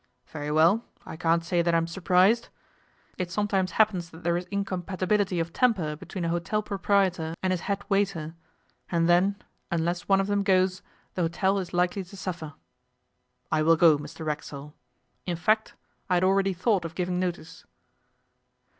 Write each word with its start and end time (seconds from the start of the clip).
Very 0.25 0.49
well, 0.49 0.83
I 1.05 1.15
can't 1.15 1.45
say 1.45 1.61
that 1.61 1.75
I'm 1.75 1.85
surprised. 1.85 2.49
It 3.19 3.29
sometimes 3.29 3.73
happens 3.73 4.09
that 4.09 4.23
there 4.23 4.35
is 4.35 4.47
incompatibility 4.49 5.39
of 5.39 5.53
temper 5.53 5.95
between 5.95 6.25
a 6.25 6.29
hotel 6.29 6.63
proprietor 6.63 7.35
and 7.43 7.53
his 7.53 7.59
head 7.69 7.83
waiter, 7.87 8.33
and 8.89 9.07
then, 9.07 9.35
unless 9.69 10.07
one 10.07 10.19
of 10.19 10.25
them 10.25 10.41
goes, 10.41 10.81
the 11.13 11.21
hotel 11.21 11.59
is 11.59 11.71
likely 11.71 12.03
to 12.03 12.17
suffer. 12.17 12.55
I 13.51 13.61
will 13.61 13.75
go, 13.75 13.95
Mr 13.99 14.25
Racksole. 14.25 14.73
In 15.27 15.35
fact, 15.37 15.75
I 16.09 16.15
had 16.15 16.23
already 16.23 16.53
thought 16.53 16.83
of 16.83 16.95
giving 16.95 17.19
notice. 17.19 17.65